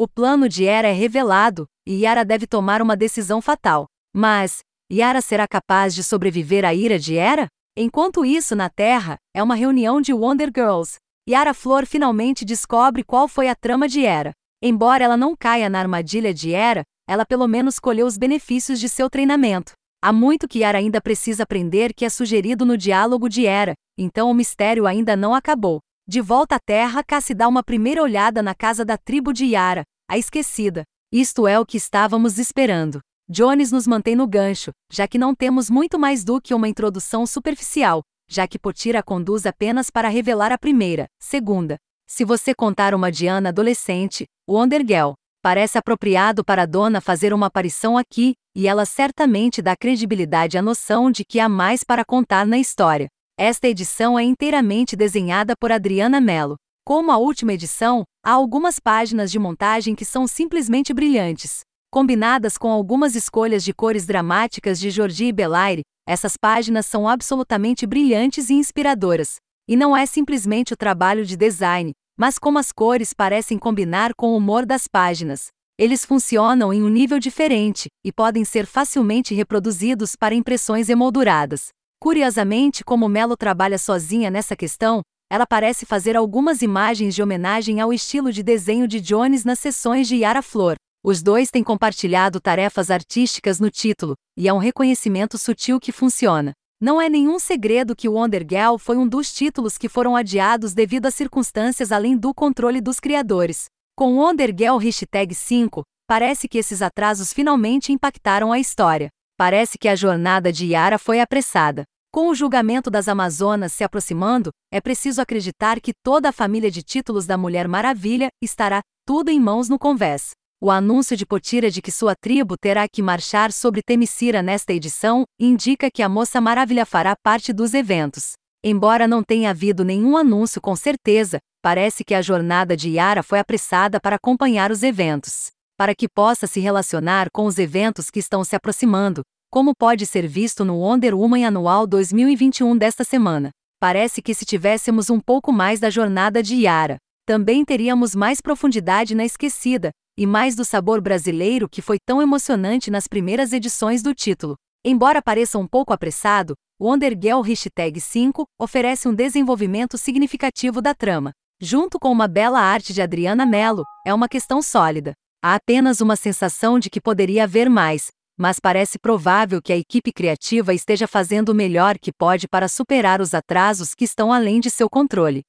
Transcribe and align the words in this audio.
O 0.00 0.06
plano 0.06 0.48
de 0.48 0.64
Era 0.64 0.86
é 0.86 0.92
revelado, 0.92 1.66
e 1.84 2.04
Yara 2.04 2.24
deve 2.24 2.46
tomar 2.46 2.80
uma 2.80 2.96
decisão 2.96 3.42
fatal. 3.42 3.86
Mas, 4.14 4.60
Yara 4.92 5.20
será 5.20 5.44
capaz 5.48 5.92
de 5.92 6.04
sobreviver 6.04 6.64
à 6.64 6.72
ira 6.72 7.00
de 7.00 7.16
Era? 7.16 7.48
Enquanto 7.76 8.24
isso, 8.24 8.54
na 8.54 8.70
Terra, 8.70 9.16
é 9.34 9.42
uma 9.42 9.56
reunião 9.56 10.00
de 10.00 10.12
Wonder 10.12 10.52
Girls. 10.54 10.98
Yara 11.28 11.52
Flor 11.52 11.84
finalmente 11.84 12.44
descobre 12.44 13.02
qual 13.02 13.26
foi 13.26 13.48
a 13.48 13.56
trama 13.56 13.88
de 13.88 14.06
Era. 14.06 14.30
Embora 14.62 15.02
ela 15.02 15.16
não 15.16 15.34
caia 15.34 15.68
na 15.68 15.80
armadilha 15.80 16.32
de 16.32 16.52
Era, 16.54 16.84
ela 17.08 17.26
pelo 17.26 17.48
menos 17.48 17.80
colheu 17.80 18.06
os 18.06 18.16
benefícios 18.16 18.78
de 18.78 18.88
seu 18.88 19.10
treinamento. 19.10 19.72
Há 20.00 20.12
muito 20.12 20.46
que 20.46 20.60
Yara 20.60 20.78
ainda 20.78 21.00
precisa 21.00 21.42
aprender 21.42 21.92
que 21.92 22.04
é 22.04 22.08
sugerido 22.08 22.64
no 22.64 22.76
diálogo 22.76 23.28
de 23.28 23.46
Era, 23.46 23.74
então 23.98 24.30
o 24.30 24.34
mistério 24.34 24.86
ainda 24.86 25.16
não 25.16 25.34
acabou. 25.34 25.80
De 26.10 26.22
volta 26.22 26.54
à 26.54 26.58
Terra, 26.58 27.04
Cassie 27.04 27.34
dá 27.34 27.46
uma 27.46 27.62
primeira 27.62 28.02
olhada 28.02 28.42
na 28.42 28.54
casa 28.54 28.82
da 28.82 28.96
tribo 28.96 29.30
de 29.30 29.44
Yara, 29.44 29.82
a 30.10 30.16
esquecida. 30.16 30.82
Isto 31.12 31.46
é 31.46 31.60
o 31.60 31.66
que 31.66 31.76
estávamos 31.76 32.38
esperando. 32.38 33.00
Jones 33.28 33.70
nos 33.70 33.86
mantém 33.86 34.16
no 34.16 34.26
gancho, 34.26 34.70
já 34.90 35.06
que 35.06 35.18
não 35.18 35.34
temos 35.34 35.68
muito 35.68 35.98
mais 35.98 36.24
do 36.24 36.40
que 36.40 36.54
uma 36.54 36.66
introdução 36.66 37.26
superficial, 37.26 38.00
já 38.26 38.48
que 38.48 38.58
Potira 38.58 39.02
conduz 39.02 39.44
apenas 39.44 39.90
para 39.90 40.08
revelar 40.08 40.50
a 40.50 40.56
primeira, 40.56 41.04
segunda. 41.20 41.76
Se 42.08 42.24
você 42.24 42.54
contar 42.54 42.94
uma 42.94 43.12
Diana 43.12 43.50
adolescente, 43.50 44.24
Wonder 44.48 44.80
Girl, 44.80 45.12
parece 45.42 45.76
apropriado 45.76 46.42
para 46.42 46.62
a 46.62 46.66
dona 46.66 47.02
fazer 47.02 47.34
uma 47.34 47.48
aparição 47.48 47.98
aqui, 47.98 48.32
e 48.56 48.66
ela 48.66 48.86
certamente 48.86 49.60
dá 49.60 49.76
credibilidade 49.76 50.56
à 50.56 50.62
noção 50.62 51.10
de 51.10 51.22
que 51.22 51.38
há 51.38 51.50
mais 51.50 51.84
para 51.84 52.02
contar 52.02 52.46
na 52.46 52.56
história. 52.56 53.08
Esta 53.40 53.68
edição 53.68 54.18
é 54.18 54.24
inteiramente 54.24 54.96
desenhada 54.96 55.54
por 55.60 55.70
Adriana 55.70 56.20
Mello. 56.20 56.56
Como 56.84 57.12
a 57.12 57.18
última 57.18 57.52
edição, 57.52 58.02
há 58.26 58.32
algumas 58.32 58.80
páginas 58.80 59.30
de 59.30 59.38
montagem 59.38 59.94
que 59.94 60.04
são 60.04 60.26
simplesmente 60.26 60.92
brilhantes. 60.92 61.60
Combinadas 61.88 62.58
com 62.58 62.68
algumas 62.68 63.14
escolhas 63.14 63.62
de 63.62 63.72
cores 63.72 64.04
dramáticas 64.06 64.80
de 64.80 64.90
Jordi 64.90 65.30
Belaire, 65.30 65.82
essas 66.04 66.36
páginas 66.36 66.86
são 66.86 67.08
absolutamente 67.08 67.86
brilhantes 67.86 68.50
e 68.50 68.54
inspiradoras. 68.54 69.36
E 69.68 69.76
não 69.76 69.96
é 69.96 70.04
simplesmente 70.04 70.72
o 70.72 70.76
trabalho 70.76 71.24
de 71.24 71.36
design, 71.36 71.92
mas 72.18 72.40
como 72.40 72.58
as 72.58 72.72
cores 72.72 73.12
parecem 73.12 73.56
combinar 73.56 74.14
com 74.16 74.30
o 74.30 74.36
humor 74.36 74.66
das 74.66 74.88
páginas. 74.88 75.46
Eles 75.78 76.04
funcionam 76.04 76.74
em 76.74 76.82
um 76.82 76.88
nível 76.88 77.20
diferente 77.20 77.86
e 78.04 78.10
podem 78.10 78.44
ser 78.44 78.66
facilmente 78.66 79.32
reproduzidos 79.32 80.16
para 80.16 80.34
impressões 80.34 80.88
emolduradas. 80.88 81.68
Curiosamente, 82.00 82.84
como 82.84 83.08
Melo 83.08 83.36
trabalha 83.36 83.76
sozinha 83.76 84.30
nessa 84.30 84.54
questão, 84.54 85.02
ela 85.30 85.44
parece 85.44 85.84
fazer 85.84 86.16
algumas 86.16 86.62
imagens 86.62 87.14
de 87.14 87.22
homenagem 87.22 87.80
ao 87.80 87.92
estilo 87.92 88.32
de 88.32 88.42
desenho 88.42 88.86
de 88.86 89.00
Jones 89.00 89.44
nas 89.44 89.58
sessões 89.58 90.06
de 90.06 90.16
Yara 90.16 90.40
Flor. 90.40 90.76
Os 91.04 91.22
dois 91.22 91.50
têm 91.50 91.62
compartilhado 91.62 92.40
tarefas 92.40 92.90
artísticas 92.90 93.58
no 93.58 93.68
título, 93.68 94.14
e 94.36 94.48
há 94.48 94.54
um 94.54 94.58
reconhecimento 94.58 95.36
sutil 95.36 95.80
que 95.80 95.90
funciona. 95.90 96.52
Não 96.80 97.00
é 97.00 97.08
nenhum 97.08 97.40
segredo 97.40 97.96
que 97.96 98.08
Wonder 98.08 98.46
Girl 98.48 98.78
foi 98.78 98.96
um 98.96 99.06
dos 99.06 99.32
títulos 99.32 99.76
que 99.76 99.88
foram 99.88 100.14
adiados 100.14 100.74
devido 100.74 101.06
a 101.06 101.10
circunstâncias 101.10 101.90
além 101.90 102.16
do 102.16 102.32
controle 102.32 102.80
dos 102.80 103.00
criadores. 103.00 103.64
Com 103.96 104.16
Wonder 104.16 104.54
Girl 104.56 104.76
Hashtag 104.76 105.34
5, 105.34 105.82
parece 106.06 106.46
que 106.46 106.58
esses 106.58 106.80
atrasos 106.80 107.32
finalmente 107.32 107.92
impactaram 107.92 108.52
a 108.52 108.58
história. 108.60 109.08
Parece 109.38 109.78
que 109.78 109.86
a 109.86 109.94
jornada 109.94 110.52
de 110.52 110.66
Yara 110.66 110.98
foi 110.98 111.20
apressada. 111.20 111.84
Com 112.12 112.28
o 112.28 112.34
julgamento 112.34 112.90
das 112.90 113.06
Amazonas 113.06 113.72
se 113.72 113.84
aproximando, 113.84 114.50
é 114.68 114.80
preciso 114.80 115.22
acreditar 115.22 115.80
que 115.80 115.92
toda 116.02 116.30
a 116.30 116.32
família 116.32 116.68
de 116.68 116.82
títulos 116.82 117.24
da 117.24 117.38
Mulher 117.38 117.68
Maravilha 117.68 118.30
estará 118.42 118.80
tudo 119.06 119.28
em 119.28 119.38
mãos 119.38 119.68
no 119.68 119.78
convés. 119.78 120.30
O 120.60 120.72
anúncio 120.72 121.16
de 121.16 121.24
Potira 121.24 121.70
de 121.70 121.80
que 121.80 121.92
sua 121.92 122.16
tribo 122.20 122.56
terá 122.60 122.88
que 122.88 123.00
marchar 123.00 123.52
sobre 123.52 123.80
Temicira 123.80 124.42
nesta 124.42 124.72
edição 124.72 125.22
indica 125.38 125.88
que 125.88 126.02
a 126.02 126.08
Moça 126.08 126.40
Maravilha 126.40 126.84
fará 126.84 127.14
parte 127.14 127.52
dos 127.52 127.74
eventos. 127.74 128.32
Embora 128.64 129.06
não 129.06 129.22
tenha 129.22 129.50
havido 129.50 129.84
nenhum 129.84 130.16
anúncio 130.16 130.60
com 130.60 130.74
certeza, 130.74 131.38
parece 131.62 132.02
que 132.02 132.12
a 132.12 132.20
jornada 132.20 132.76
de 132.76 132.90
Yara 132.90 133.22
foi 133.22 133.38
apressada 133.38 134.00
para 134.00 134.16
acompanhar 134.16 134.72
os 134.72 134.82
eventos 134.82 135.52
para 135.78 135.94
que 135.94 136.08
possa 136.08 136.48
se 136.48 136.58
relacionar 136.58 137.28
com 137.32 137.46
os 137.46 137.56
eventos 137.56 138.10
que 138.10 138.18
estão 138.18 138.42
se 138.42 138.56
aproximando, 138.56 139.22
como 139.48 139.72
pode 139.78 140.06
ser 140.06 140.26
visto 140.26 140.64
no 140.64 140.80
Wonder 140.80 141.16
Woman 141.16 141.46
Anual 141.46 141.86
2021 141.86 142.76
desta 142.76 143.04
semana. 143.04 143.50
Parece 143.78 144.20
que 144.20 144.34
se 144.34 144.44
tivéssemos 144.44 145.08
um 145.08 145.20
pouco 145.20 145.52
mais 145.52 145.78
da 145.78 145.88
jornada 145.88 146.42
de 146.42 146.56
Yara, 146.56 146.96
também 147.24 147.64
teríamos 147.64 148.12
mais 148.16 148.40
profundidade 148.40 149.14
na 149.14 149.24
esquecida, 149.24 149.90
e 150.18 150.26
mais 150.26 150.56
do 150.56 150.64
sabor 150.64 151.00
brasileiro 151.00 151.68
que 151.68 151.80
foi 151.80 151.98
tão 152.04 152.20
emocionante 152.20 152.90
nas 152.90 153.06
primeiras 153.06 153.52
edições 153.52 154.02
do 154.02 154.12
título. 154.12 154.56
Embora 154.84 155.22
pareça 155.22 155.60
um 155.60 155.66
pouco 155.66 155.92
apressado, 155.92 156.54
Wonder 156.80 157.12
Girl 157.12 157.40
Hashtag 157.40 158.00
5 158.00 158.44
oferece 158.60 159.06
um 159.06 159.14
desenvolvimento 159.14 159.96
significativo 159.96 160.82
da 160.82 160.92
trama. 160.92 161.30
Junto 161.60 162.00
com 162.00 162.10
uma 162.10 162.26
bela 162.26 162.60
arte 162.60 162.92
de 162.92 163.00
Adriana 163.00 163.46
Mello, 163.46 163.84
é 164.04 164.12
uma 164.12 164.28
questão 164.28 164.60
sólida. 164.60 165.12
Há 165.40 165.54
apenas 165.54 166.00
uma 166.00 166.16
sensação 166.16 166.80
de 166.80 166.90
que 166.90 167.00
poderia 167.00 167.44
haver 167.44 167.70
mais, 167.70 168.08
mas 168.36 168.58
parece 168.58 168.98
provável 168.98 169.62
que 169.62 169.72
a 169.72 169.76
equipe 169.76 170.10
criativa 170.12 170.74
esteja 170.74 171.06
fazendo 171.06 171.50
o 171.50 171.54
melhor 171.54 171.96
que 171.96 172.12
pode 172.12 172.48
para 172.48 172.66
superar 172.66 173.20
os 173.20 173.32
atrasos 173.34 173.94
que 173.94 174.04
estão 174.04 174.32
além 174.32 174.58
de 174.58 174.68
seu 174.68 174.90
controle. 174.90 175.44